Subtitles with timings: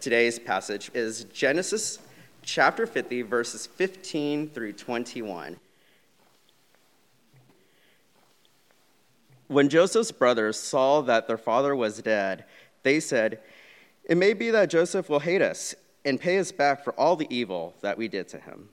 [0.00, 1.98] Today's passage is Genesis
[2.42, 5.56] chapter 50, verses 15 through 21.
[9.48, 12.44] When Joseph's brothers saw that their father was dead,
[12.82, 13.40] they said,
[14.04, 15.74] It may be that Joseph will hate us
[16.04, 18.68] and pay us back for all the evil that we did to him.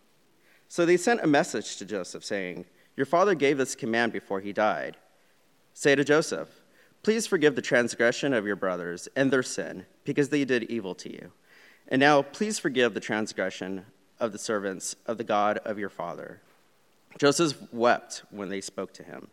[0.68, 2.66] So they sent a message to Joseph saying,
[2.96, 4.98] Your father gave this command before he died.
[5.74, 6.50] Say to Joseph,
[7.04, 11.12] Please forgive the transgression of your brothers and their sin, because they did evil to
[11.12, 11.34] you.
[11.90, 13.86] And now, please forgive the transgression
[14.22, 16.40] of the servants of the God of your father.
[17.18, 19.27] Joseph wept when they spoke to him.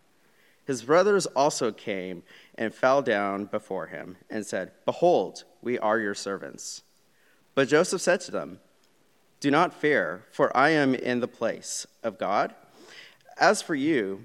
[0.67, 2.25] His brothers also came
[2.57, 6.83] and fell down before him and said, Behold, we are your servants.
[7.55, 8.59] But Joseph said to them,
[9.39, 12.53] Do not fear, for I am in the place of God.
[13.39, 14.25] As for you,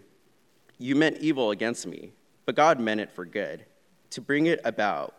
[0.79, 2.11] you meant evil against me
[2.45, 3.65] but God meant it for good,
[4.11, 5.13] to bring it about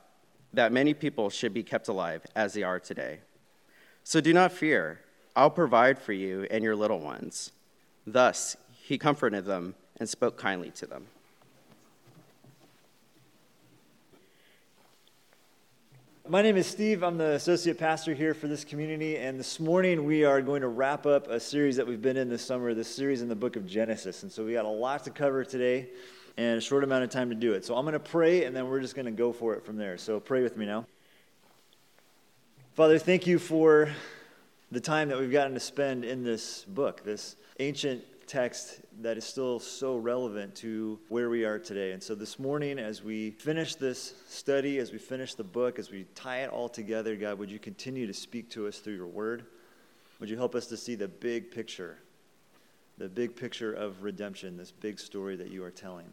[0.53, 3.19] that many people should be kept alive as they are today.
[4.05, 5.01] So do not fear,
[5.35, 7.53] I'll provide for you and your little ones.
[8.07, 11.07] Thus he comforted them and spoke kindly to them.
[16.29, 17.05] My name is Steve.
[17.05, 20.69] I'm the associate pastor here for this community, and this morning we are going to
[20.69, 23.55] wrap up a series that we've been in this summer, this series in the book
[23.55, 24.25] of Genesis.
[24.25, 25.89] And so we got a lot to cover today
[26.37, 27.65] and a short amount of time to do it.
[27.65, 29.77] So I'm going to pray, and then we're just going to go for it from
[29.77, 29.97] there.
[29.97, 30.87] So pray with me now.
[32.75, 33.91] Father, thank you for
[34.71, 39.25] the time that we've gotten to spend in this book, this ancient text that is
[39.25, 41.93] still so relevant to where we are today.
[41.93, 45.91] And so this morning, as we finish this study, as we finish the book, as
[45.91, 49.07] we tie it all together, God, would you continue to speak to us through your
[49.07, 49.47] word?
[50.21, 51.99] Would you help us to see the big picture,
[52.99, 56.07] the big picture of redemption, this big story that you are telling?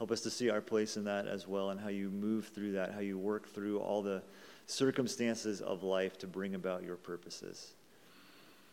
[0.00, 2.72] Help us to see our place in that as well and how you move through
[2.72, 4.22] that, how you work through all the
[4.64, 7.74] circumstances of life to bring about your purposes.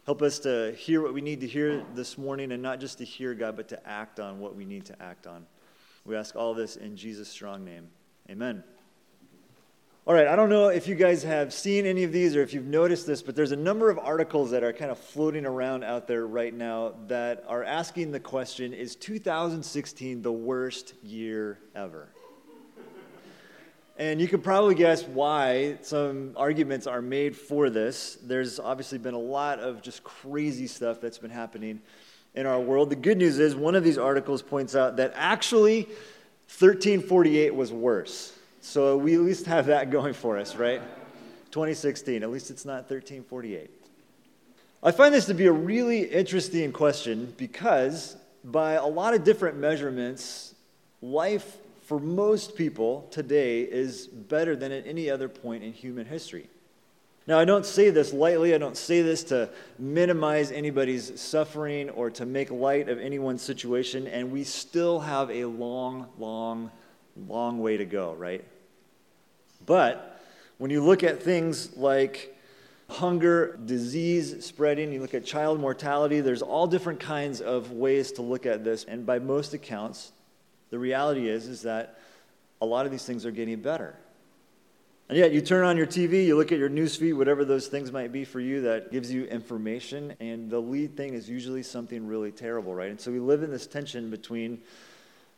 [0.06, 3.04] Help us to hear what we need to hear this morning and not just to
[3.04, 5.46] hear, God, but to act on what we need to act on.
[6.06, 7.90] We ask all this in Jesus' strong name.
[8.30, 8.64] Amen.
[10.08, 12.54] All right, I don't know if you guys have seen any of these or if
[12.54, 15.84] you've noticed this, but there's a number of articles that are kind of floating around
[15.84, 22.08] out there right now that are asking the question Is 2016 the worst year ever?
[23.98, 28.18] And you can probably guess why some arguments are made for this.
[28.24, 31.82] There's obviously been a lot of just crazy stuff that's been happening
[32.34, 32.92] in our world.
[32.92, 35.84] The good news is, one of these articles points out that actually
[36.48, 38.37] 1348 was worse.
[38.68, 40.82] So we at least have that going for us, right?
[41.52, 43.72] 2016, at least it's not 1348.
[44.84, 49.58] I find this to be a really interesting question because, by a lot of different
[49.58, 50.54] measurements,
[51.02, 56.50] life for most people today is better than at any other point in human history.
[57.26, 58.54] Now, I don't say this lightly.
[58.54, 59.50] I don't say this to
[59.80, 65.46] minimize anybody's suffering or to make light of anyone's situation, and we still have a
[65.46, 66.70] long, long,
[67.30, 68.44] long way to go, right?
[69.68, 70.20] But
[70.58, 72.36] when you look at things like
[72.90, 78.24] hunger, disease spreading, you look at child mortality, there's all different kinds of ways to
[78.24, 78.86] look at this.
[78.86, 80.12] And by most accounts,
[80.72, 82.00] the reality is, is that
[82.62, 83.96] a lot of these things are getting better.
[85.10, 87.94] And yet, you turn on your TV, you look at your newsfeed, whatever those things
[87.94, 92.06] might be for you that gives you information, and the lead thing is usually something
[92.08, 92.90] really terrible, right?
[92.90, 94.60] And so we live in this tension between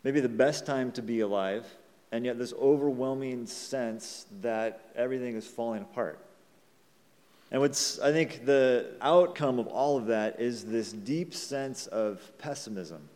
[0.04, 1.68] maybe the best time to be alive
[2.12, 6.20] and yet this overwhelming sense that everything is falling apart.
[7.52, 12.32] And what's, I think, the outcome of all of that is this deep sense of
[12.38, 13.10] pessimism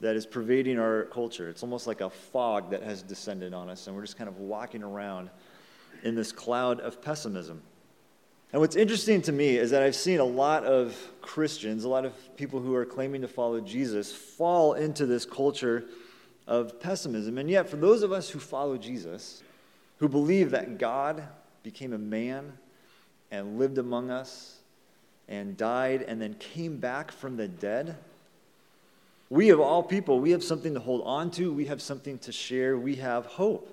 [0.00, 1.48] that is pervading our culture.
[1.48, 4.38] It's almost like a fog that has descended on us, and we're just kind of
[4.38, 5.30] walking around
[6.02, 7.62] in this cloud of pessimism.
[8.52, 12.04] And what's interesting to me is that I've seen a lot of Christians, a lot
[12.04, 15.86] of people who are claiming to follow Jesus, fall into this culture
[16.46, 17.38] of pessimism.
[17.38, 19.42] And yet, for those of us who follow Jesus,
[19.98, 21.22] who believe that God
[21.62, 22.52] became a man
[23.30, 24.58] and lived among us
[25.28, 27.96] and died and then came back from the dead,
[29.30, 32.32] we of all people, we have something to hold on to, we have something to
[32.32, 33.70] share, we have hope.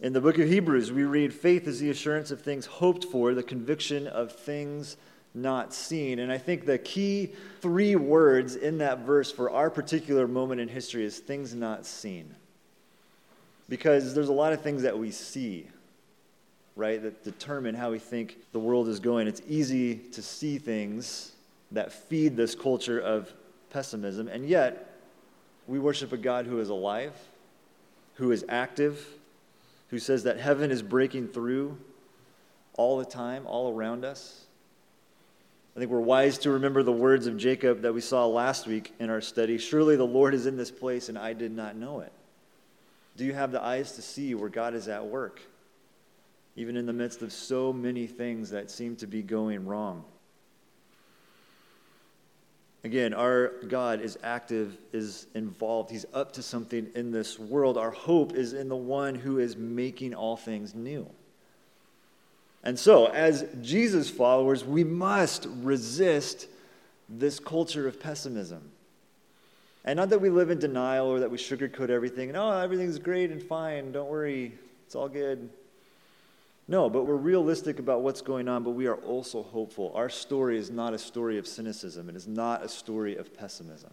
[0.00, 3.34] In the book of Hebrews, we read faith is the assurance of things hoped for,
[3.34, 4.96] the conviction of things
[5.34, 6.20] not seen.
[6.20, 10.68] And I think the key three words in that verse for our particular moment in
[10.68, 12.34] history is things not seen.
[13.68, 15.68] Because there's a lot of things that we see,
[16.76, 19.26] right, that determine how we think the world is going.
[19.26, 21.32] It's easy to see things
[21.72, 23.32] that feed this culture of
[23.70, 25.00] pessimism, and yet
[25.66, 27.14] we worship a God who is alive,
[28.14, 29.04] who is active,
[29.88, 31.76] who says that heaven is breaking through
[32.74, 34.43] all the time, all around us.
[35.74, 38.94] I think we're wise to remember the words of Jacob that we saw last week
[39.00, 39.58] in our study.
[39.58, 42.12] Surely the Lord is in this place, and I did not know it.
[43.16, 45.40] Do you have the eyes to see where God is at work,
[46.54, 50.04] even in the midst of so many things that seem to be going wrong?
[52.84, 55.90] Again, our God is active, is involved.
[55.90, 57.78] He's up to something in this world.
[57.78, 61.08] Our hope is in the one who is making all things new.
[62.64, 66.48] And so, as Jesus followers, we must resist
[67.08, 68.70] this culture of pessimism.
[69.84, 72.32] And not that we live in denial or that we sugarcoat everything.
[72.32, 73.92] No, oh, everything's great and fine.
[73.92, 74.52] Don't worry.
[74.86, 75.50] It's all good.
[76.66, 79.92] No, but we're realistic about what's going on, but we are also hopeful.
[79.94, 83.90] Our story is not a story of cynicism, it is not a story of pessimism.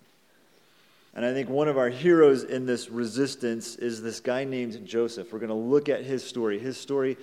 [1.13, 5.33] And I think one of our heroes in this resistance is this guy named Joseph.
[5.33, 6.57] We're going to look at his story.
[6.57, 7.17] His story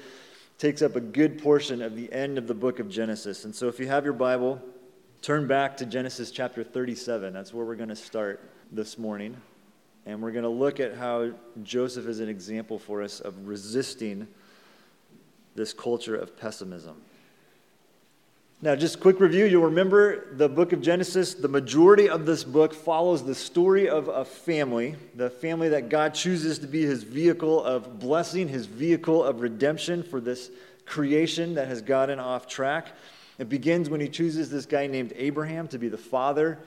[0.59, 3.45] takes up a good portion of the end of the book of Genesis.
[3.45, 4.61] And so if you have your Bible,
[5.23, 7.33] turn back to Genesis chapter 37.
[7.33, 8.41] That's where we're going to start
[8.73, 9.37] this morning.
[10.05, 11.31] And we're going to look at how
[11.63, 14.27] Joseph is an example for us of resisting
[15.55, 17.01] this culture of pessimism.
[18.61, 19.45] Now, just quick review.
[19.45, 21.33] You'll remember the book of Genesis.
[21.33, 26.13] The majority of this book follows the story of a family, the family that God
[26.13, 30.51] chooses to be his vehicle of blessing, his vehicle of redemption for this
[30.87, 32.89] creation that has gotten off track.
[33.39, 36.59] It begins when he chooses this guy named Abraham to be the father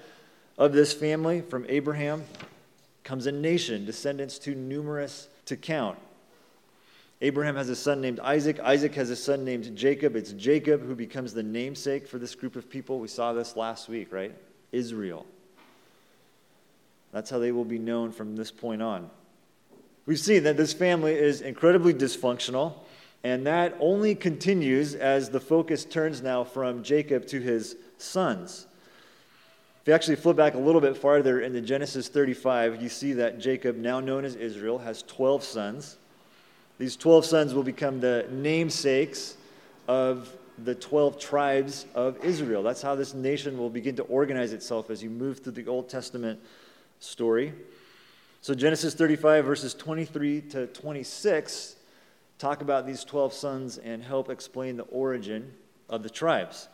[0.58, 1.42] of this family.
[1.42, 2.24] From Abraham
[3.04, 5.98] comes a nation, descendants too numerous to count.
[7.24, 8.60] Abraham has a son named Isaac.
[8.60, 10.16] Isaac has a son named Jacob.
[10.16, 13.00] It's Jacob who becomes the namesake for this group of people.
[13.00, 14.34] We saw this last week, right?
[14.72, 15.26] Israel.
[17.12, 19.10] That's how they will be known from this point on.
[20.08, 22.74] We've seen that this family is incredibly dysfunctional,
[23.24, 28.66] and that only continues as the focus turns now from Jacob to his sons.
[29.82, 33.40] If you actually flip back a little bit farther into Genesis 35, you see that
[33.40, 35.98] Jacob, now known as Israel, has 12 sons.
[36.82, 39.38] These 12 sons will become the namesakes
[39.88, 42.64] of the 12 tribes of Israel.
[42.64, 45.90] That's how this nation will begin to organize itself as you move through the Old
[45.90, 46.40] Testament
[47.00, 47.54] story.
[48.42, 51.76] So, Genesis 35, verses 23 to 26,
[52.40, 55.54] talk about these 12 sons and help explain the origin
[55.88, 56.68] of the tribes.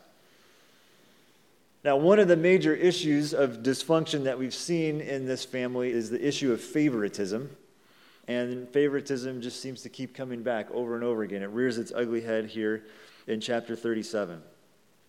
[1.84, 6.08] Now, one of the major issues of dysfunction that we've seen in this family is
[6.08, 7.54] the issue of favoritism.
[8.28, 11.42] And favoritism just seems to keep coming back over and over again.
[11.42, 12.84] It rears its ugly head here
[13.26, 14.42] in chapter 37.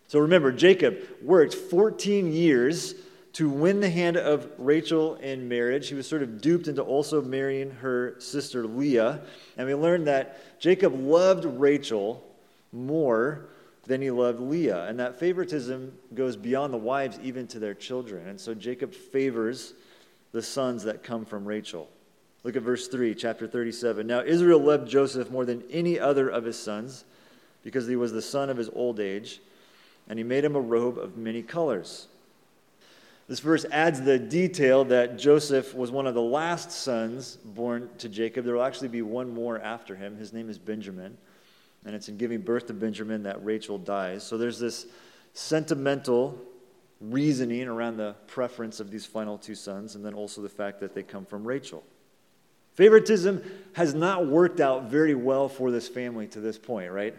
[0.07, 2.95] So remember, Jacob worked 14 years
[3.33, 5.89] to win the hand of Rachel in marriage.
[5.89, 9.21] He was sort of duped into also marrying her sister Leah.
[9.57, 12.25] And we learned that Jacob loved Rachel
[12.71, 13.49] more
[13.85, 14.85] than he loved Leah.
[14.85, 18.29] And that favoritism goes beyond the wives, even to their children.
[18.29, 19.73] And so Jacob favors
[20.31, 21.89] the sons that come from Rachel.
[22.43, 24.07] Look at verse 3, chapter 37.
[24.07, 27.03] Now Israel loved Joseph more than any other of his sons
[27.63, 29.41] because he was the son of his old age,
[30.07, 32.07] and he made him a robe of many colors.
[33.27, 38.09] This verse adds the detail that Joseph was one of the last sons born to
[38.09, 38.43] Jacob.
[38.43, 40.17] There will actually be one more after him.
[40.17, 41.15] His name is Benjamin.
[41.85, 44.23] And it's in giving birth to Benjamin that Rachel dies.
[44.23, 44.87] So there's this
[45.33, 46.41] sentimental
[46.99, 50.95] reasoning around the preference of these final two sons, and then also the fact that
[50.95, 51.83] they come from Rachel.
[52.79, 53.43] Favoritism
[53.73, 57.13] has not worked out very well for this family to this point, right?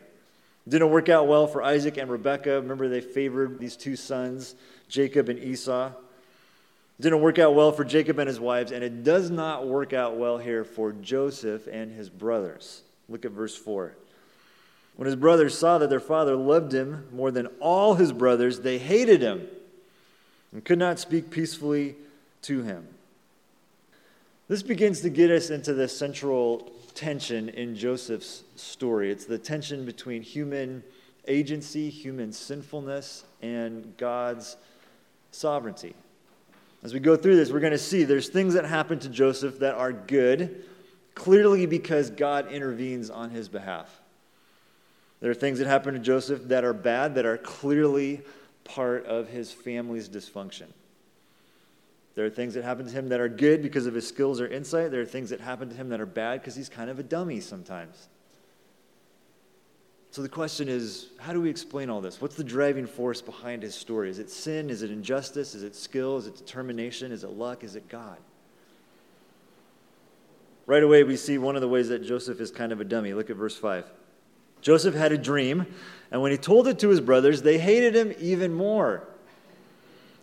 [0.67, 2.63] Didn't work out well for Isaac and Rebekah.
[2.63, 4.55] Remember, they favored these two sons,
[4.89, 5.91] Jacob and Esau.
[6.99, 10.17] Didn't work out well for Jacob and his wives, and it does not work out
[10.17, 12.81] well here for Joseph and his brothers.
[13.11, 13.93] Look at verse 4.
[14.97, 18.79] When his brothers saw that their father loved him more than all his brothers, they
[18.79, 19.47] hated him
[20.53, 21.97] and could not speak peacefully
[22.41, 22.89] to him.
[24.51, 29.13] This begins to get us into the central tension in Joseph's story.
[29.13, 30.83] It's the tension between human
[31.29, 34.57] agency, human sinfulness, and God's
[35.31, 35.95] sovereignty.
[36.83, 39.61] As we go through this, we're going to see there's things that happen to Joseph
[39.61, 40.65] that are good,
[41.15, 44.01] clearly because God intervenes on his behalf.
[45.21, 48.23] There are things that happen to Joseph that are bad, that are clearly
[48.65, 50.67] part of his family's dysfunction.
[52.15, 54.49] There are things that happen to him that are good because of his skills or
[54.49, 54.91] insight.
[54.91, 57.03] There are things that happen to him that are bad because he's kind of a
[57.03, 58.09] dummy sometimes.
[60.11, 62.21] So the question is how do we explain all this?
[62.21, 64.11] What's the driving force behind his story?
[64.11, 64.71] Is it sin?
[64.71, 65.55] Is it injustice?
[65.55, 66.17] Is it skill?
[66.17, 67.13] Is it determination?
[67.13, 67.63] Is it luck?
[67.63, 68.19] Is it God?
[70.67, 73.13] Right away, we see one of the ways that Joseph is kind of a dummy.
[73.13, 73.87] Look at verse 5.
[74.61, 75.67] Joseph had a dream,
[76.11, 79.09] and when he told it to his brothers, they hated him even more.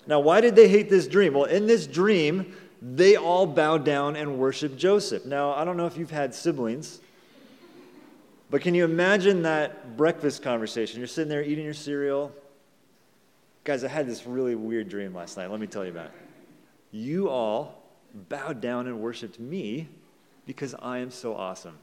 [0.08, 1.34] Now, why did they hate this dream?
[1.34, 5.26] Well, in this dream, they all bow down and worship Joseph.
[5.26, 7.02] Now, I don't know if you've had siblings,
[8.50, 11.00] but can you imagine that breakfast conversation?
[11.00, 12.32] You're sitting there eating your cereal.
[13.66, 15.52] Guys, I had this really weird dream last night.
[15.52, 16.12] Let me tell you about it.
[16.92, 17.84] You all
[18.30, 19.90] bowed down and worshiped me
[20.46, 21.78] because I am so awesome.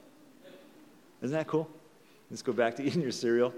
[1.21, 1.69] Isn't that cool?
[2.31, 3.53] Let's go back to eating your cereal.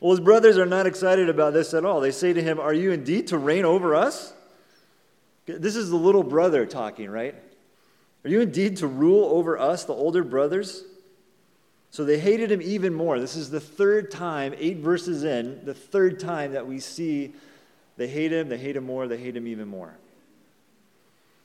[0.00, 2.00] Well, his brothers are not excited about this at all.
[2.00, 4.32] They say to him, Are you indeed to reign over us?
[5.46, 7.34] This is the little brother talking, right?
[8.24, 10.84] Are you indeed to rule over us, the older brothers?
[11.90, 13.18] So they hated him even more.
[13.18, 17.34] This is the third time, eight verses in, the third time that we see
[17.96, 19.94] they hate him, they hate him more, they hate him even more.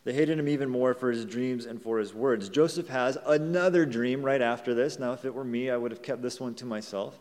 [0.06, 2.48] They hated him even more for his dreams and for his words.
[2.48, 5.00] Joseph has another dream right after this.
[5.00, 7.18] Now, if it were me, I would have kept this one to myself.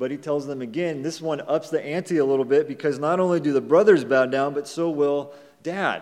[0.00, 3.20] But he tells them again, this one ups the ante a little bit because not
[3.20, 6.00] only do the brothers bow down, but so will dad.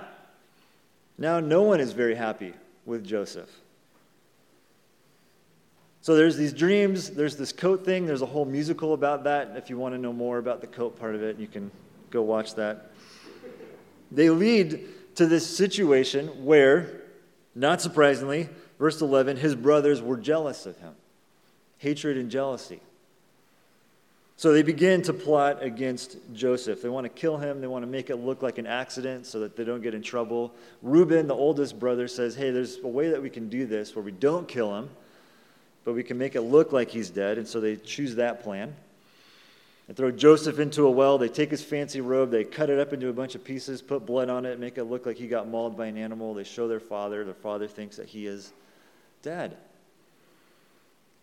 [1.19, 2.55] Now, no one is very happy
[2.87, 3.51] with Joseph.
[6.01, 9.57] So there's these dreams, there's this coat thing, there's a whole musical about that.
[9.57, 11.69] If you want to know more about the coat part of it, you can
[12.13, 12.93] go watch that.
[14.13, 14.87] They lead
[15.17, 17.03] to this situation where,
[17.57, 20.95] not surprisingly, verse 11, his brothers were jealous of him.
[21.79, 22.81] Hatred and jealousy.
[24.39, 26.81] So they begin to plot against Joseph.
[26.81, 27.61] They want to kill him.
[27.61, 30.01] They want to make it look like an accident so that they don't get in
[30.03, 30.55] trouble.
[30.81, 34.05] Reuben, the oldest brother, says, Hey, there's a way that we can do this where
[34.05, 34.91] we don't kill him,
[35.85, 37.37] but we can make it look like he's dead.
[37.37, 38.77] And so they choose that plan.
[39.89, 41.19] They throw Joseph into a well.
[41.19, 44.07] They take his fancy robe, they cut it up into a bunch of pieces, put
[44.07, 46.33] blood on it, make it look like he got mauled by an animal.
[46.33, 47.25] They show their father.
[47.25, 48.53] Their father thinks that he is
[49.21, 49.57] dead.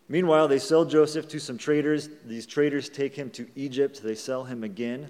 [0.08, 2.10] Meanwhile, they sell Joseph to some traders.
[2.26, 4.02] These traders take him to Egypt.
[4.04, 5.10] They sell him again,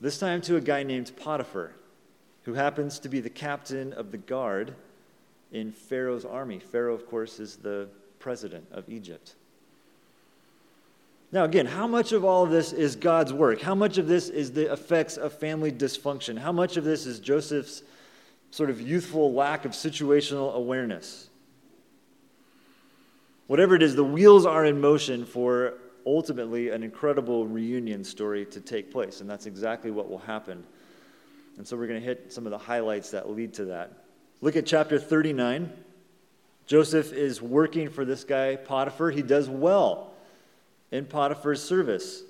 [0.00, 1.72] this time to a guy named Potiphar,
[2.42, 4.74] who happens to be the captain of the guard
[5.52, 6.58] in Pharaoh's army.
[6.58, 7.88] Pharaoh, of course, is the
[8.18, 9.34] president of Egypt.
[11.30, 13.62] Now, again, how much of all of this is God's work?
[13.62, 16.36] How much of this is the effects of family dysfunction?
[16.36, 17.82] How much of this is Joseph's
[18.50, 21.28] sort of youthful lack of situational awareness?
[23.52, 25.74] Whatever it is, the wheels are in motion for
[26.06, 30.64] ultimately an incredible reunion story to take place, and that's exactly what will happen.
[31.58, 33.92] And so we're going to hit some of the highlights that lead to that.
[34.40, 35.70] Look at chapter 39.
[36.64, 39.10] Joseph is working for this guy, Potiphar.
[39.10, 40.14] He does well
[40.90, 42.22] in Potiphar's service.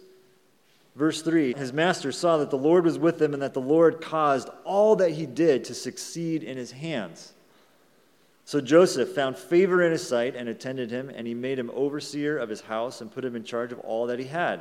[0.96, 4.00] Verse 3 His master saw that the Lord was with him and that the Lord
[4.00, 7.32] caused all that he did to succeed in his hands.
[8.52, 12.36] So Joseph found favor in his sight and attended him, and he made him overseer
[12.36, 14.60] of his house and put him in charge of all that he had.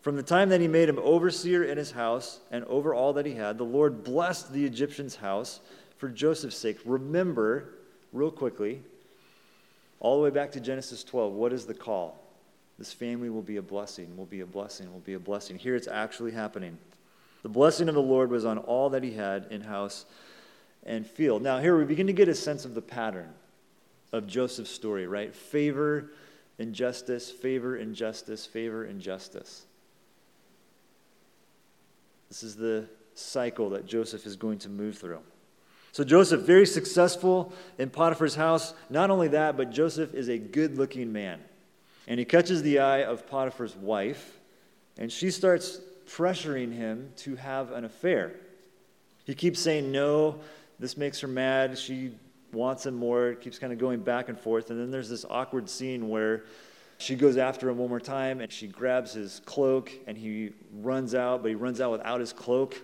[0.00, 3.26] From the time that he made him overseer in his house and over all that
[3.26, 5.60] he had, the Lord blessed the Egyptian's house
[5.98, 6.78] for Joseph's sake.
[6.84, 7.74] Remember,
[8.12, 8.82] real quickly,
[10.00, 12.20] all the way back to Genesis 12, what is the call?
[12.76, 15.58] This family will be a blessing, will be a blessing, will be a blessing.
[15.58, 16.76] Here it's actually happening.
[17.44, 20.06] The blessing of the Lord was on all that he had in house
[20.84, 21.38] and feel.
[21.38, 23.32] Now, here we begin to get a sense of the pattern
[24.12, 25.34] of Joseph's story, right?
[25.34, 26.10] Favor,
[26.58, 29.64] injustice, favor, injustice, favor, injustice.
[32.28, 35.20] This is the cycle that Joseph is going to move through.
[35.92, 38.74] So, Joseph, very successful in Potiphar's house.
[38.88, 41.40] Not only that, but Joseph is a good looking man.
[42.06, 44.38] And he catches the eye of Potiphar's wife,
[44.98, 48.34] and she starts pressuring him to have an affair.
[49.24, 50.40] He keeps saying no.
[50.80, 51.78] This makes her mad.
[51.78, 52.10] She
[52.52, 53.28] wants him more.
[53.28, 54.70] It keeps kind of going back and forth.
[54.70, 56.44] And then there's this awkward scene where
[56.98, 61.14] she goes after him one more time and she grabs his cloak and he runs
[61.14, 62.76] out, but he runs out without his cloak.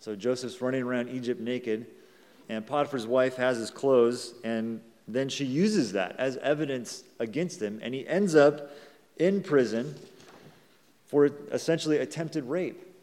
[0.00, 1.86] So Joseph's running around Egypt naked.
[2.48, 7.78] And Potiphar's wife has his clothes and then she uses that as evidence against him,
[7.82, 8.70] and he ends up
[9.18, 9.94] in prison
[11.06, 12.93] for essentially attempted rape.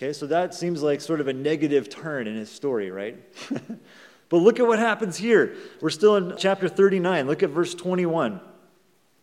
[0.00, 3.18] Okay, so that seems like sort of a negative turn in his story, right?
[4.30, 5.54] but look at what happens here.
[5.82, 7.26] We're still in chapter 39.
[7.26, 8.40] Look at verse 21.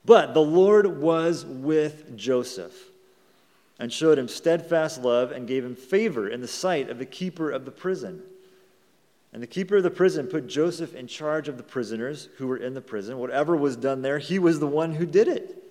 [0.06, 2.76] But the Lord was with Joseph
[3.80, 7.50] and showed him steadfast love and gave him favor in the sight of the keeper
[7.50, 8.22] of the prison.
[9.34, 12.58] And the keeper of the prison put Joseph in charge of the prisoners who were
[12.58, 13.18] in the prison.
[13.18, 15.67] Whatever was done there, he was the one who did it.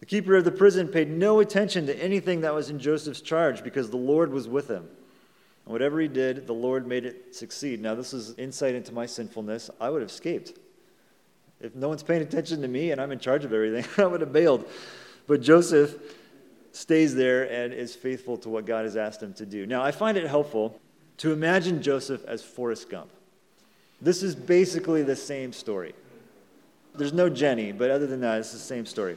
[0.00, 3.64] The keeper of the prison paid no attention to anything that was in Joseph's charge
[3.64, 4.88] because the Lord was with him.
[5.64, 7.80] And whatever he did, the Lord made it succeed.
[7.80, 9.70] Now, this is insight into my sinfulness.
[9.80, 10.58] I would have escaped.
[11.60, 14.20] If no one's paying attention to me and I'm in charge of everything, I would
[14.20, 14.68] have bailed.
[15.26, 15.96] But Joseph
[16.72, 19.66] stays there and is faithful to what God has asked him to do.
[19.66, 20.80] Now, I find it helpful
[21.18, 23.10] to imagine Joseph as Forrest Gump.
[24.00, 25.92] This is basically the same story.
[26.94, 29.16] There's no Jenny, but other than that, it's the same story.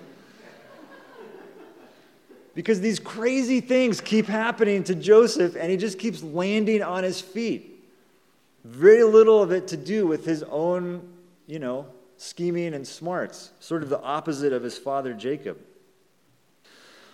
[2.53, 7.22] Because these crazy things keep happening to Joseph, and he just keeps landing on his
[7.22, 7.86] feet.
[8.65, 11.08] Very little of it to do with his own,
[11.48, 15.58] you know, scheming and smarts, sort of the opposite of his father Jacob.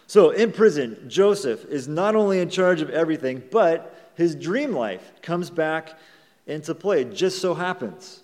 [0.07, 5.11] So, in prison, Joseph is not only in charge of everything, but his dream life
[5.21, 5.99] comes back
[6.47, 7.01] into play.
[7.01, 8.21] It just so happens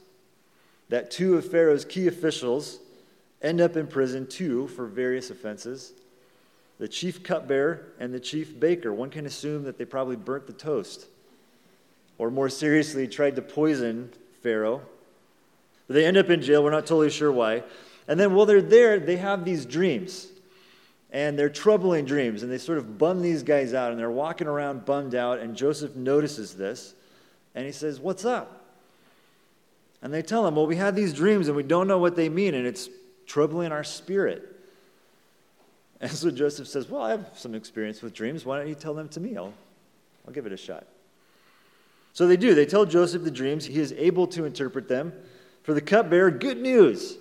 [0.90, 2.80] that two of Pharaoh's key officials
[3.42, 5.94] end up in prison, too, for various offenses
[6.80, 8.94] the chief cupbearer and the chief baker.
[8.94, 11.08] One can assume that they probably burnt the toast,
[12.18, 14.12] or more seriously, tried to poison
[14.42, 14.82] Pharaoh.
[15.88, 16.64] But they end up in jail.
[16.64, 17.64] We're not totally sure why.
[18.08, 20.28] And then while they're there, they have these dreams.
[21.12, 22.44] And they're troubling dreams.
[22.44, 23.92] And they sort of bum these guys out.
[23.92, 25.40] And they're walking around bummed out.
[25.40, 26.96] And Joseph notices this.
[27.56, 28.66] And he says, What's up?
[30.02, 32.30] And they tell him, Well, we had these dreams and we don't know what they
[32.30, 32.56] mean.
[32.56, 32.90] And it's
[33.26, 34.53] troubling our spirit.
[36.04, 38.46] And so Joseph says, Well, I have some experience with dreams.
[38.46, 39.38] Why don't you tell them to me?
[39.38, 39.54] I'll,
[40.28, 40.86] I'll give it a shot.
[42.12, 42.54] So they do.
[42.54, 43.66] They tell Joseph the dreams.
[43.66, 45.14] He is able to interpret them.
[45.64, 47.16] For the cupbearer, good news.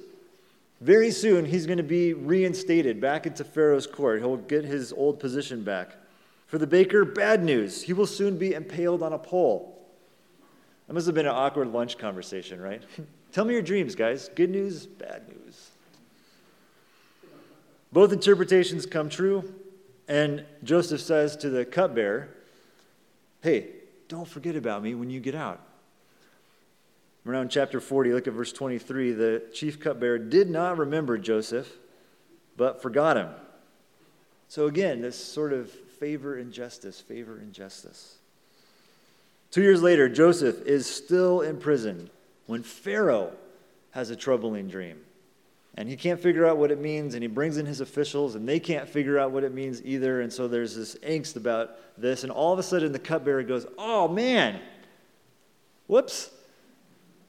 [0.81, 4.19] Very soon, he's going to be reinstated back into Pharaoh's court.
[4.19, 5.95] He'll get his old position back.
[6.49, 7.83] For the baker, bad news.
[7.83, 9.81] He will soon be impaled on a pole.
[10.89, 12.83] That must have been an awkward lunch conversation, right?
[13.31, 14.29] Tell me your dreams, guys.
[14.35, 15.71] Good news, bad news.
[17.93, 19.53] Both interpretations come true,
[20.09, 22.29] and Joseph says to the cupbearer,
[23.43, 23.69] Hey,
[24.09, 25.61] don't forget about me when you get out.
[27.27, 29.13] Around chapter 40, look at verse 23.
[29.13, 31.71] The chief cupbearer did not remember Joseph,
[32.57, 33.29] but forgot him.
[34.49, 38.17] So again, this sort of favor and justice, favor and justice.
[39.51, 42.11] Two years later, Joseph is still in prison
[42.47, 43.33] when Pharaoh
[43.93, 44.99] has a troubling dream.
[45.77, 48.47] And he can't figure out what it means, and he brings in his officials, and
[48.47, 50.21] they can't figure out what it means either.
[50.21, 52.25] And so there's this angst about this.
[52.25, 54.61] And all of a sudden, the cupbearer goes, Oh, man,
[55.87, 56.31] whoops.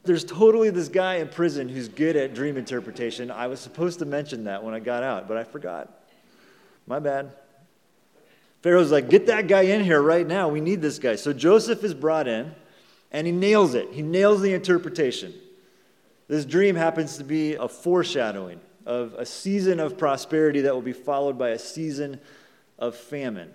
[0.06, 3.32] There's totally this guy in prison who's good at dream interpretation.
[3.32, 5.89] I was supposed to mention that when I got out, but I forgot.
[6.86, 7.32] My bad.
[8.62, 10.49] Pharaoh's like, Get that guy in here right now.
[10.49, 11.15] We need this guy.
[11.15, 12.53] So Joseph is brought in,
[13.13, 13.93] and he nails it.
[13.93, 15.34] He nails the interpretation.
[16.33, 20.91] This dream happens to be a foreshadowing of a season of prosperity that will be
[20.91, 22.19] followed by a season
[22.79, 23.53] of famine.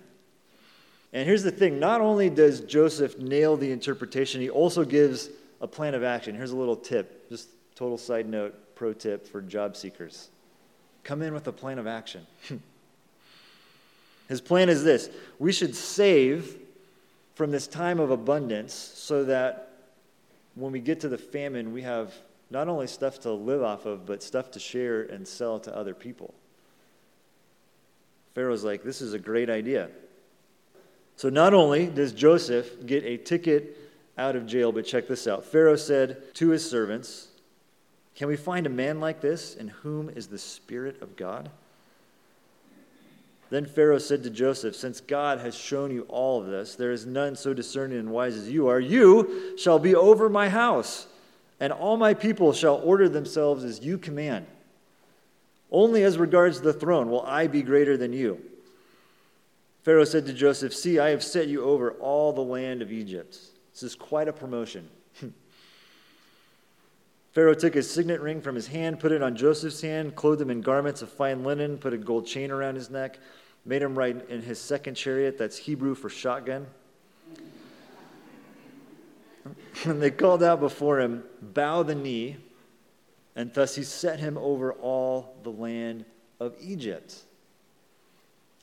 [1.13, 5.29] And here's the thing not only does Joseph nail the interpretation, he also gives
[5.61, 6.37] a plan of action.
[6.37, 10.29] Here's a little tip, just total side note, pro tip for job seekers.
[11.03, 12.29] Come in with a plan of action.
[14.29, 15.11] His plan is this
[15.41, 16.57] we should save
[17.35, 19.73] from this time of abundance so that
[20.55, 22.15] when we get to the famine, we have
[22.51, 25.95] not only stuff to live off of, but stuff to share and sell to other
[25.95, 26.35] people.
[28.35, 29.89] Pharaoh's like, this is a great idea.
[31.17, 33.77] So not only does Joseph get a ticket
[34.17, 35.45] out of jail, but check this out.
[35.45, 37.29] Pharaoh said to his servants,
[38.15, 41.51] Can we find a man like this in whom is the Spirit of God?
[43.51, 47.07] Then Pharaoh said to Joseph, Since God has shown you all of this, there is
[47.07, 48.79] none so discerning and wise as you are.
[48.79, 51.07] You shall be over my house
[51.61, 54.47] and all my people shall order themselves as you command.
[55.71, 58.41] Only as regards the throne will I be greater than you.
[59.83, 63.39] Pharaoh said to Joseph, See, I have set you over all the land of Egypt.
[63.73, 64.89] This is quite a promotion.
[67.33, 70.51] Pharaoh took his signet ring from his hand, put it on Joseph's hand, clothed him
[70.51, 73.19] in garments of fine linen, put a gold chain around his neck,
[73.65, 76.67] made him ride in his second chariot, that's Hebrew for shotgun
[79.85, 82.37] and they called out before him, Bow the knee.
[83.37, 86.05] And thus he set him over all the land
[86.41, 87.15] of Egypt.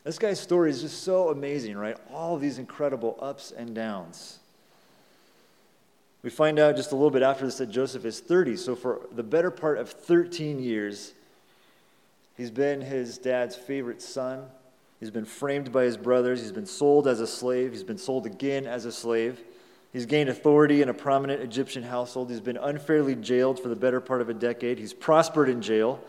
[0.04, 1.98] This guy's story is just so amazing, right?
[2.14, 4.40] All these incredible ups and downs.
[6.24, 8.58] We find out just a little bit after this that Joseph is 30.
[8.58, 11.14] So, for the better part of 13 years,
[12.36, 14.46] he's been his dad's favorite son.
[15.00, 16.42] He's been framed by his brothers.
[16.42, 17.72] He's been sold as a slave.
[17.72, 19.40] He's been sold again as a slave.
[19.96, 22.30] He's gained authority in a prominent Egyptian household.
[22.30, 24.78] He's been unfairly jailed for the better part of a decade.
[24.78, 26.02] He's prospered in jail.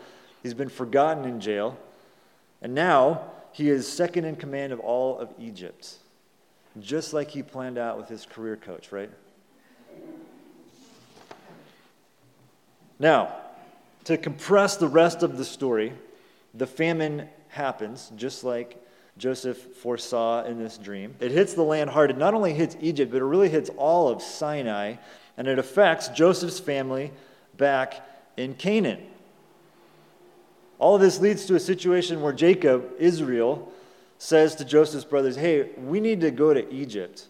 [0.43, 1.77] He's been forgotten in jail.
[2.61, 5.99] And now he is second in command of all of Egypt,
[6.81, 9.09] just like he planned out with his career coach, right?
[12.99, 13.37] Now,
[14.03, 15.93] To compress the rest of the story,
[16.53, 18.85] the famine happens, just like
[19.17, 21.15] Joseph foresaw in this dream.
[21.19, 22.11] It hits the land hard.
[22.11, 24.95] It not only hits Egypt, but it really hits all of Sinai,
[25.37, 27.11] and it affects Joseph's family
[27.57, 28.05] back
[28.37, 29.01] in Canaan.
[30.79, 33.71] All of this leads to a situation where Jacob, Israel,
[34.19, 37.27] says to Joseph's brothers, Hey, we need to go to Egypt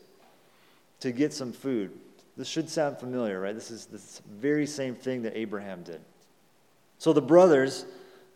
[0.99, 1.91] to get some food.
[2.35, 3.55] This should sound familiar, right?
[3.55, 6.01] This is the very same thing that Abraham did.
[6.99, 7.85] So the brothers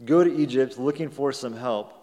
[0.06, 1.94] go to Egypt looking for some help,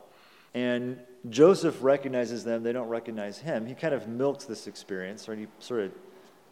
[0.54, 2.62] and Joseph recognizes them.
[2.62, 3.66] They don't recognize him.
[3.66, 5.92] He kind of milks this experience, or he sort of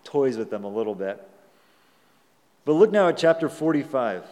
[0.05, 1.23] toys with them a little bit.
[2.65, 4.25] But look now at chapter 45,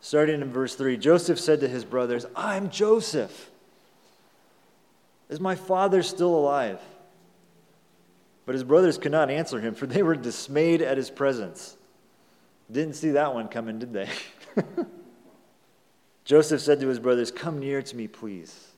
[0.00, 0.96] starting in verse 3.
[0.96, 3.50] Joseph said to his brothers, I'm Joseph.
[5.28, 6.80] Is my father still alive?
[8.46, 11.76] But his brothers could not answer him, for they were dismayed at his presence.
[12.70, 14.08] Didn't see that one coming, did they?
[16.24, 18.71] Joseph said to his brothers, Come near to me, please.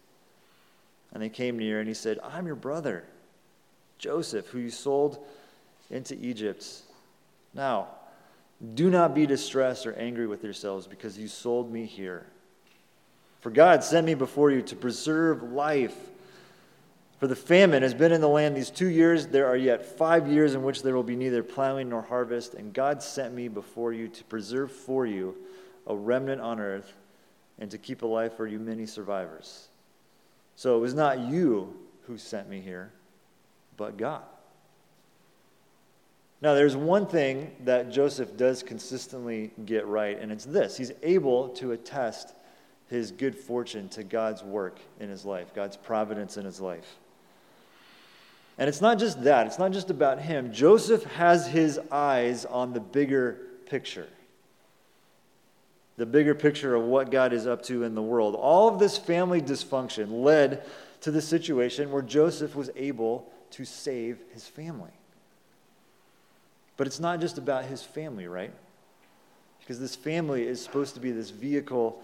[1.14, 3.04] And they came near, and he said, I'm your brother,
[3.98, 5.24] Joseph, who you sold
[5.90, 6.66] into Egypt.
[7.54, 7.86] Now,
[8.74, 12.26] do not be distressed or angry with yourselves because you sold me here.
[13.40, 15.94] For God sent me before you to preserve life.
[17.20, 19.26] For the famine has been in the land these two years.
[19.26, 22.54] There are yet five years in which there will be neither plowing nor harvest.
[22.54, 25.36] And God sent me before you to preserve for you
[25.86, 26.94] a remnant on earth
[27.58, 29.68] and to keep alive for you many survivors.
[30.56, 31.74] So it was not you
[32.06, 32.92] who sent me here,
[33.76, 34.22] but God.
[36.40, 41.48] Now, there's one thing that Joseph does consistently get right, and it's this he's able
[41.50, 42.34] to attest
[42.90, 46.98] his good fortune to God's work in his life, God's providence in his life.
[48.58, 50.52] And it's not just that, it's not just about him.
[50.52, 54.08] Joseph has his eyes on the bigger picture
[55.96, 58.34] the bigger picture of what God is up to in the world.
[58.34, 60.64] All of this family dysfunction led
[61.02, 64.90] to the situation where Joseph was able to save his family.
[66.76, 68.52] But it's not just about his family, right?
[69.60, 72.02] Because this family is supposed to be this vehicle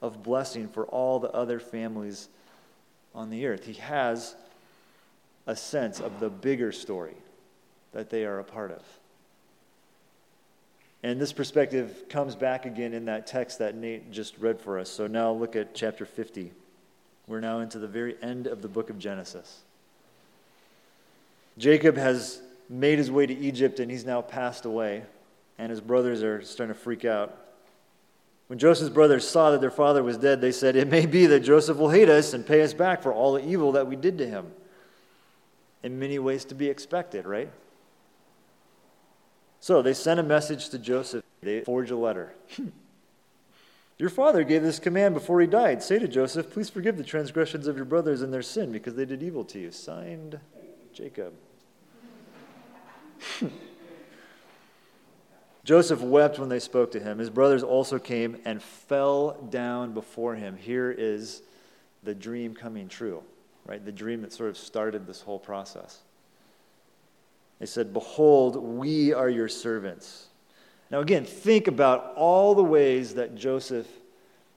[0.00, 2.28] of blessing for all the other families
[3.14, 3.64] on the earth.
[3.64, 4.34] He has
[5.46, 7.16] a sense of the bigger story
[7.92, 8.82] that they are a part of.
[11.02, 14.88] And this perspective comes back again in that text that Nate just read for us.
[14.88, 16.52] So now look at chapter 50.
[17.26, 19.60] We're now into the very end of the book of Genesis.
[21.58, 25.02] Jacob has made his way to Egypt and he's now passed away,
[25.58, 27.36] and his brothers are starting to freak out.
[28.46, 31.40] When Joseph's brothers saw that their father was dead, they said, It may be that
[31.40, 34.18] Joseph will hate us and pay us back for all the evil that we did
[34.18, 34.52] to him.
[35.82, 37.50] In many ways to be expected, right?
[39.62, 41.24] So they sent a message to Joseph.
[41.40, 42.34] They forged a letter.
[42.56, 42.70] Hmm.
[43.96, 45.84] your father gave this command before he died.
[45.84, 49.04] Say to Joseph, Please forgive the transgressions of your brothers and their sin because they
[49.04, 49.70] did evil to you.
[49.70, 50.40] Signed,
[50.92, 51.32] Jacob.
[53.38, 53.46] Hmm.
[55.64, 57.18] Joseph wept when they spoke to him.
[57.18, 60.56] His brothers also came and fell down before him.
[60.56, 61.42] Here is
[62.02, 63.22] the dream coming true,
[63.64, 63.84] right?
[63.84, 66.00] The dream that sort of started this whole process.
[67.62, 70.26] They said, Behold, we are your servants.
[70.90, 73.86] Now, again, think about all the ways that Joseph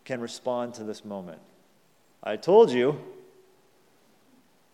[0.06, 1.38] can respond to this moment.
[2.24, 3.00] I told you.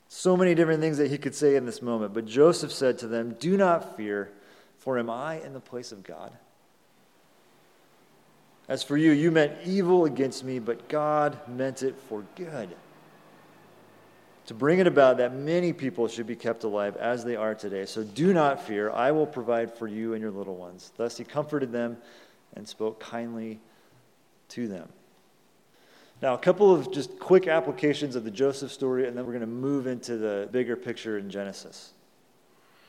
[0.08, 2.14] So many different things that he could say in this moment.
[2.14, 4.32] But Joseph said to them, Do not fear,
[4.78, 6.32] for am I in the place of God?
[8.70, 12.70] As for you, you meant evil against me, but God meant it for good
[14.52, 17.86] to bring it about that many people should be kept alive as they are today.
[17.86, 18.92] So do not fear.
[18.92, 20.92] I will provide for you and your little ones.
[20.98, 21.96] Thus he comforted them
[22.58, 23.62] and spoke kindly
[24.50, 24.90] to them.
[26.22, 29.40] Now, a couple of just quick applications of the Joseph story, and then we're going
[29.40, 31.94] to move into the bigger picture in Genesis.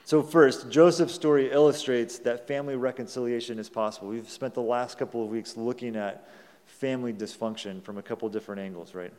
[0.04, 4.08] So, first, Joseph's story illustrates that family reconciliation is possible.
[4.08, 6.28] We've spent the last couple of weeks looking at
[6.66, 9.12] family dysfunction from a couple different angles, right?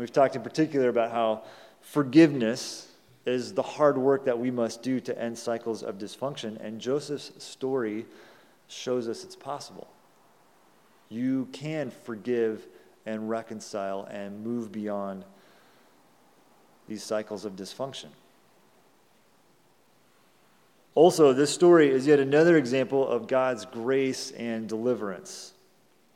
[0.00, 1.42] We've talked in particular about how
[1.82, 2.88] forgiveness
[3.26, 7.32] is the hard work that we must do to end cycles of dysfunction, and Joseph's
[7.36, 8.06] story
[8.66, 9.88] shows us it's possible.
[11.10, 12.66] You can forgive
[13.04, 15.22] and reconcile and move beyond
[16.88, 18.08] these cycles of dysfunction.
[20.94, 25.52] Also, this story is yet another example of God's grace and deliverance.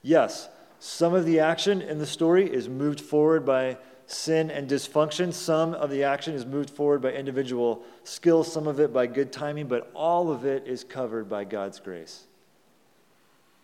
[0.02, 0.48] Yes,
[0.86, 5.32] some of the action in the story is moved forward by sin and dysfunction.
[5.32, 9.32] Some of the action is moved forward by individual skill, some of it by good
[9.32, 12.24] timing, but all of it is covered by God's grace.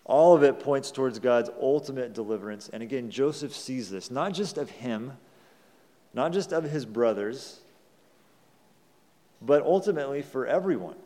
[0.07, 2.71] All of it points towards God's ultimate deliverance.
[2.73, 5.13] And again, Joseph sees this, not just of him,
[6.15, 7.61] not just of his brothers,
[9.43, 10.97] but ultimately for everyone.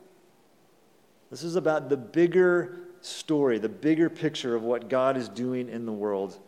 [1.33, 5.87] This is about the bigger story, the bigger picture of what God is doing in
[5.87, 6.39] the world.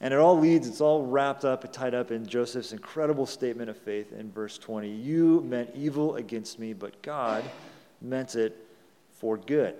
[0.00, 3.70] And it all leads, it's all wrapped up and tied up in Joseph's incredible statement
[3.70, 4.90] of faith in verse 20.
[4.90, 7.44] You meant evil against me, but God
[8.02, 8.56] meant it
[9.12, 9.74] for good.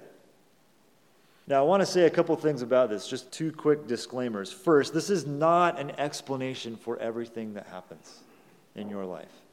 [1.46, 4.50] Now, I want to say a couple things about this, just two quick disclaimers.
[4.50, 8.20] First, this is not an explanation for everything that happens
[8.74, 9.43] in your life.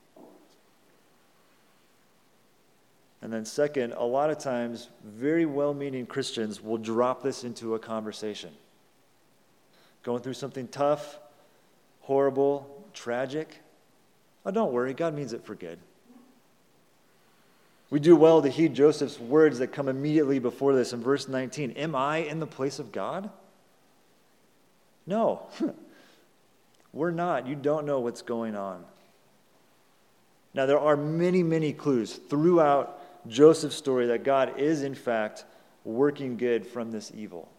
[3.21, 7.75] And then, second, a lot of times, very well meaning Christians will drop this into
[7.75, 8.51] a conversation.
[10.03, 11.19] Going through something tough,
[12.01, 13.59] horrible, tragic.
[14.45, 15.77] Oh, don't worry, God means it for good.
[17.91, 21.71] We do well to heed Joseph's words that come immediately before this in verse 19
[21.71, 23.29] Am I in the place of God?
[25.05, 25.43] No,
[26.93, 27.47] we're not.
[27.47, 28.83] You don't know what's going on.
[30.53, 35.45] Now, there are many, many clues throughout Joseph's story that God is, in fact,
[35.83, 37.49] working good from this evil.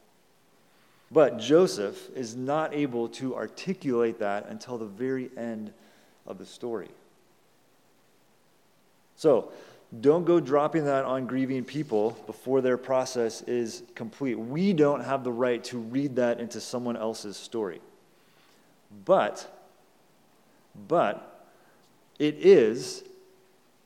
[1.10, 5.72] But Joseph is not able to articulate that until the very end
[6.26, 6.88] of the story.
[9.16, 9.52] So,
[10.00, 14.38] don't go dropping that on grieving people before their process is complete.
[14.38, 17.82] We don't have the right to read that into someone else's story.
[19.04, 19.46] But,
[20.88, 21.46] but,
[22.18, 23.04] it is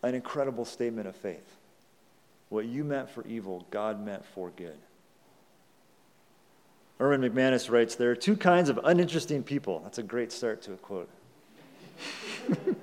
[0.04, 1.56] an incredible statement of faith.
[2.48, 4.78] What you meant for evil, God meant for good.
[7.00, 9.80] Erwin McManus writes There are two kinds of uninteresting people.
[9.80, 11.10] That's a great start to a quote.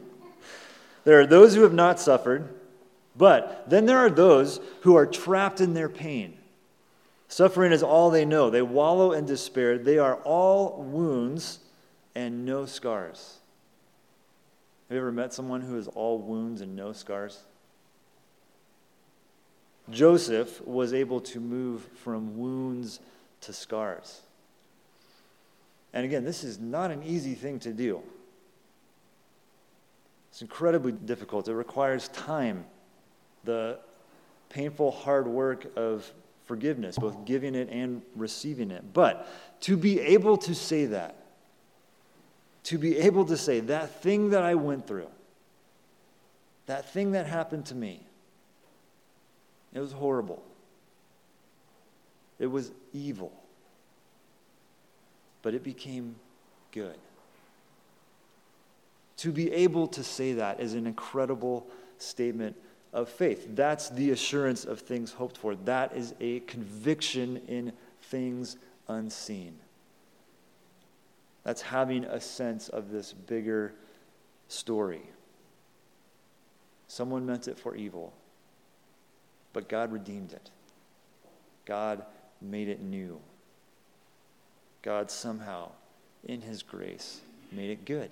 [1.04, 2.50] there are those who have not suffered,
[3.16, 6.38] but then there are those who are trapped in their pain.
[7.28, 8.50] Suffering is all they know.
[8.50, 9.78] They wallow in despair.
[9.78, 11.60] They are all wounds
[12.14, 13.40] and no scars.
[14.88, 17.40] Have you ever met someone who is all wounds and no scars?
[19.90, 23.00] Joseph was able to move from wounds
[23.42, 24.22] to scars.
[25.94, 28.02] And again, this is not an easy thing to do.
[30.32, 31.48] It's incredibly difficult.
[31.48, 32.66] It requires time,
[33.44, 33.78] the
[34.50, 36.12] painful hard work of
[36.46, 38.94] forgiveness, both giving it and receiving it.
[38.94, 39.28] But
[39.62, 41.18] to be able to say that,
[42.64, 45.10] to be able to say, that thing that I went through,
[46.66, 48.08] that thing that happened to me,
[49.74, 50.44] it was horrible.
[52.40, 53.34] It was evil.
[55.42, 56.16] But it became
[56.72, 56.98] good.
[59.18, 62.56] To be able to say that is an incredible statement
[62.92, 63.48] of faith.
[63.56, 65.56] That's the assurance of things hoped for.
[65.56, 68.58] That is a conviction in things
[68.88, 69.56] unseen.
[71.44, 73.74] That's having a sense of this bigger
[74.48, 75.02] story.
[76.88, 78.14] Someone meant it for evil,
[79.54, 80.50] but God redeemed it.
[81.66, 82.04] God
[82.42, 83.20] made it new.
[84.82, 85.70] God somehow,
[86.28, 88.12] in His grace, made it good.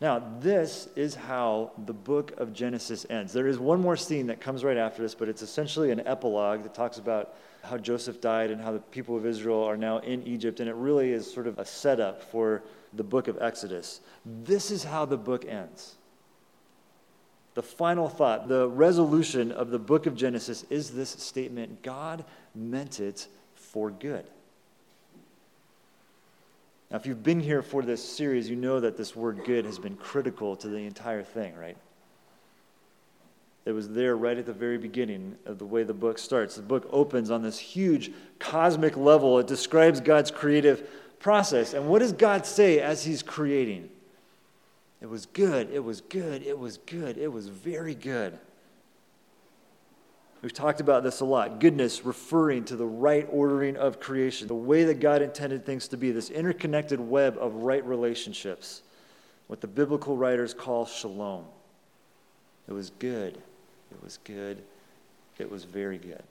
[0.00, 3.32] Now, this is how the book of Genesis ends.
[3.32, 6.64] There is one more scene that comes right after this, but it's essentially an epilogue
[6.64, 10.26] that talks about how Joseph died and how the people of Israel are now in
[10.26, 14.00] Egypt, and it really is sort of a setup for the book of Exodus.
[14.24, 15.96] This is how the book ends
[17.56, 22.22] the final thought, the resolution of the book of Genesis is this statement God
[22.54, 24.26] meant it for good.
[26.90, 29.78] Now, if you've been here for this series, you know that this word good has
[29.78, 31.78] been critical to the entire thing, right?
[33.64, 36.56] It was there right at the very beginning of the way the book starts.
[36.56, 39.38] The book opens on this huge cosmic level.
[39.38, 40.86] It describes God's creative
[41.20, 41.72] process.
[41.72, 43.88] And what does God say as He's creating?
[45.06, 48.36] It was good, it was good, it was good, it was very good.
[50.42, 51.60] We've talked about this a lot.
[51.60, 55.96] Goodness referring to the right ordering of creation, the way that God intended things to
[55.96, 58.82] be, this interconnected web of right relationships,
[59.46, 61.44] what the biblical writers call shalom.
[62.66, 63.38] It was good,
[63.92, 64.60] it was good,
[65.38, 66.24] it was very good.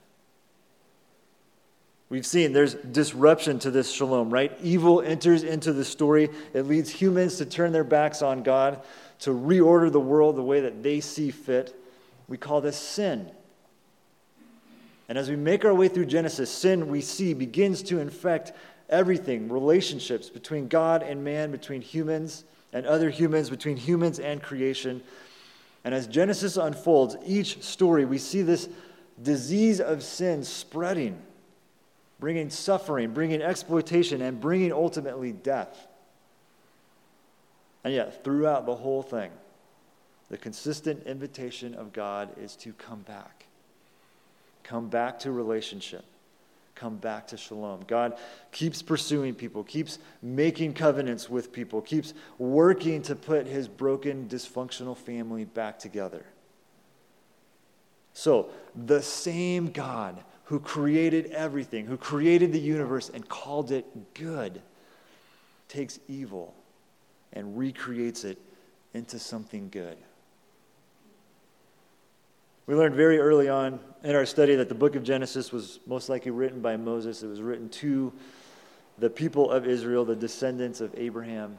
[2.10, 4.52] We've seen there's disruption to this shalom, right?
[4.62, 6.30] Evil enters into the story.
[6.54, 8.82] It leads humans to turn their backs on God,
[9.20, 11.76] to reorder the world the way that they see fit.
[12.28, 13.32] We call this sin.
[15.10, 18.54] And as we make our way through Genesis, sin we see begins to infect
[18.90, 25.02] everything relationships between God and man, between humans and other humans, between humans and creation.
[25.84, 28.70] And as Genesis unfolds, each story we see this
[29.22, 31.22] disease of sin spreading,
[32.20, 35.88] bringing suffering, bringing exploitation, and bringing ultimately death.
[37.84, 39.32] And yet, throughout the whole thing,
[40.30, 43.46] the consistent invitation of God is to come back.
[44.64, 46.04] Come back to relationship.
[46.74, 47.82] Come back to shalom.
[47.88, 48.18] God
[48.52, 54.98] keeps pursuing people, keeps making covenants with people, keeps working to put his broken, dysfunctional
[54.98, 56.26] family back together.
[58.14, 64.62] So, the same God who created everything, who created the universe and called it good,
[65.68, 66.54] takes evil
[67.34, 68.38] and recreates it
[68.94, 69.98] into something good.
[72.68, 76.10] We learned very early on in our study that the book of Genesis was most
[76.10, 77.22] likely written by Moses.
[77.22, 78.12] It was written to
[78.98, 81.58] the people of Israel, the descendants of Abraham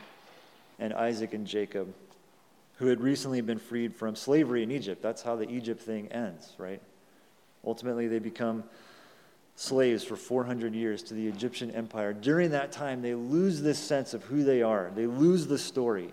[0.79, 1.93] and Isaac and Jacob,
[2.79, 5.03] who had recently been freed from slavery in Egypt.
[5.03, 6.81] That's how the Egypt thing ends, right?
[7.67, 8.65] Ultimately, they become
[9.57, 12.13] slaves for 400 years to the Egyptian empire.
[12.13, 16.13] During that time, they lose this sense of who they are, they lose the story.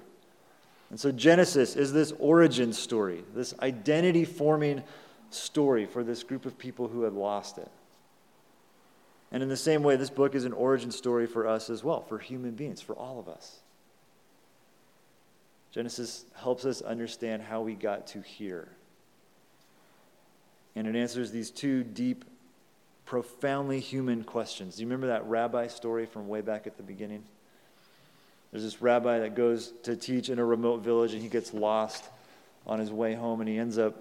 [0.90, 4.84] And so Genesis is this origin story, this identity forming
[5.32, 7.70] story for this group of people who had lost it.
[9.32, 12.02] And in the same way, this book is an origin story for us as well,
[12.02, 13.62] for human beings, for all of us.
[15.72, 18.68] Genesis helps us understand how we got to here.
[20.76, 22.26] And it answers these two deep,
[23.06, 24.76] profoundly human questions.
[24.76, 27.24] Do you remember that rabbi story from way back at the beginning?
[28.52, 32.04] There's this rabbi that goes to teach in a remote village and he gets lost
[32.68, 33.96] on his way home and he ends up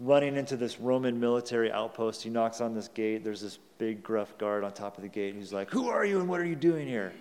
[0.00, 2.22] running into this Roman military outpost.
[2.22, 3.22] He knocks on this gate.
[3.22, 5.34] There's this big, gruff guard on top of the gate.
[5.34, 7.12] He's like, Who are you and what are you doing here?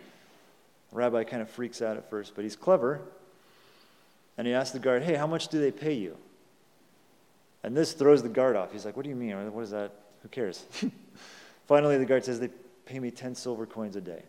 [0.91, 3.01] The rabbi kind of freaks out at first, but he's clever.
[4.37, 6.15] And he asks the guard, Hey, how much do they pay you?
[7.63, 8.71] And this throws the guard off.
[8.71, 9.35] He's like, What do you mean?
[9.53, 9.91] What is that?
[10.21, 10.65] Who cares?
[11.67, 12.49] Finally, the guard says, They
[12.85, 14.23] pay me 10 silver coins a day.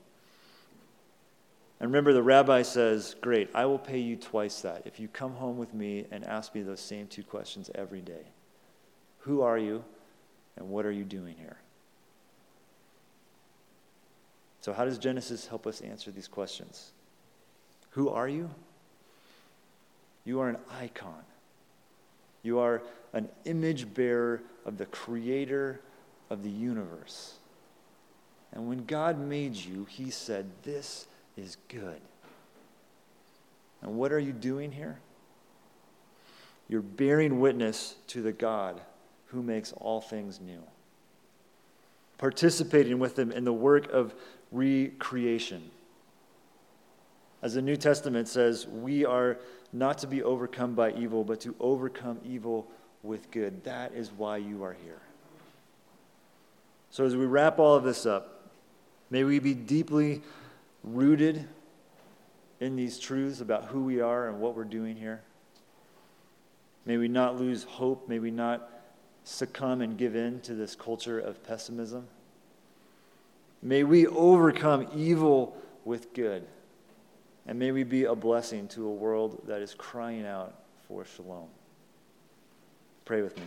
[1.81, 5.33] And remember, the rabbi says, Great, I will pay you twice that if you come
[5.35, 8.27] home with me and ask me those same two questions every day
[9.21, 9.85] Who are you,
[10.57, 11.57] and what are you doing here?
[14.61, 16.91] So, how does Genesis help us answer these questions?
[17.91, 18.51] Who are you?
[20.25, 21.25] You are an icon.
[22.43, 25.81] You are an image bearer of the creator
[26.31, 27.35] of the universe.
[28.53, 32.01] And when God made you, he said, This is good.
[33.83, 34.99] And what are you doing here?
[36.69, 38.81] You're bearing witness to the God
[39.27, 40.63] who makes all things new,
[42.19, 44.15] participating with Him in the work of
[44.53, 45.71] recreation.
[47.43, 49.39] As the New Testament says, we are
[49.73, 52.67] not to be overcome by evil, but to overcome evil
[53.03, 53.65] with good.
[53.65, 55.01] That is why you are here.
[56.91, 58.51] So, as we wrap all of this up,
[59.11, 60.23] may we be deeply
[60.83, 61.47] rooted
[62.59, 65.23] in these truths about who we are and what we're doing here.
[66.85, 68.09] May we not lose hope.
[68.09, 68.69] May we not
[69.25, 72.09] succumb and give in to this culture of pessimism.
[73.63, 76.47] May we overcome evil with good.
[77.47, 80.55] And may we be a blessing to a world that is crying out
[80.87, 81.49] for shalom.
[83.05, 83.45] Pray with me.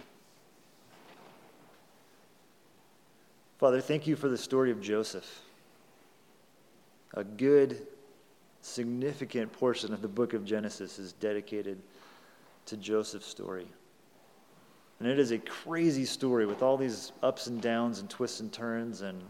[3.60, 5.42] Father, thank you for the story of Joseph
[7.14, 7.86] a good,
[8.62, 11.78] significant portion of the book of Genesis is dedicated
[12.66, 13.68] to Joseph's story.
[15.00, 18.52] And it is a crazy story with all these ups and downs and twists and
[18.52, 19.22] turns and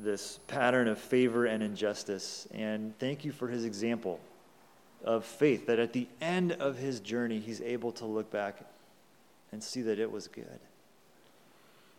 [0.00, 2.48] this pattern of favor and injustice.
[2.52, 4.20] And thank you for his example
[5.04, 8.56] of faith, that at the end of his journey, he's able to look back
[9.52, 10.60] and see that it was good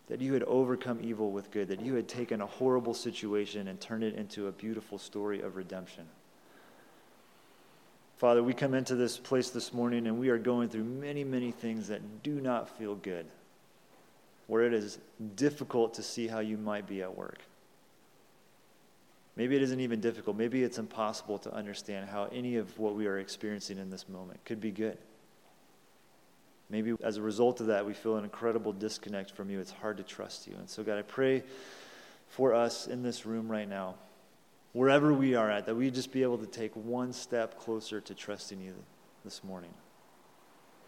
[0.08, 3.80] that you had overcome evil with good, that you had taken a horrible situation and
[3.82, 6.06] turned it into a beautiful story of redemption.
[8.18, 11.52] Father, we come into this place this morning and we are going through many, many
[11.52, 13.26] things that do not feel good,
[14.48, 15.00] where it is
[15.36, 17.40] difficult to see how you might be at work.
[19.36, 20.38] Maybe it isn't even difficult.
[20.38, 24.44] Maybe it's impossible to understand how any of what we are experiencing in this moment
[24.46, 24.98] could be good.
[26.70, 29.60] Maybe as a result of that, we feel an incredible disconnect from you.
[29.60, 30.56] It's hard to trust you.
[30.58, 31.44] And so, God, I pray
[32.30, 33.96] for us in this room right now,
[34.74, 38.16] wherever we are at, that we just be able to take one step closer to
[38.16, 38.74] trusting you
[39.24, 39.74] this morning.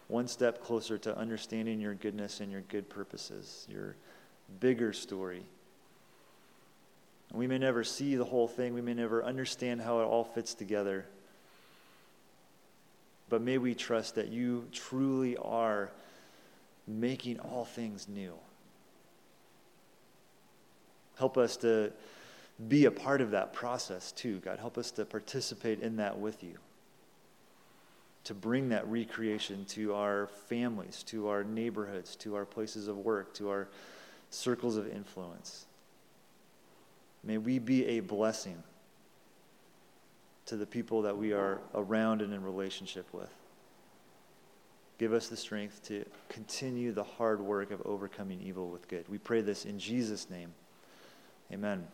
[0.08, 3.98] One step closer to understanding your goodness and your good purposes, your
[4.60, 5.44] bigger story.
[7.30, 10.24] And we may never see the whole thing, we may never understand how it all
[10.24, 11.06] fits together.
[13.30, 15.92] But may we trust that you truly are
[16.88, 18.34] making all things new.
[21.18, 21.92] Help us to
[22.68, 24.60] be a part of that process too, God.
[24.60, 26.58] Help us to participate in that with you.
[28.26, 33.34] To bring that recreation to our families, to our neighborhoods, to our places of work,
[33.36, 33.68] to our
[34.30, 35.66] circles of influence.
[37.28, 38.64] May we be a blessing
[40.46, 43.30] to the people that we are around and in relationship with.
[44.98, 49.10] Give us the strength to continue the hard work of overcoming evil with good.
[49.10, 50.54] We pray this in Jesus' name.
[51.52, 51.86] Amen.